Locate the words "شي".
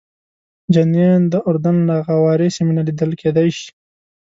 3.57-3.69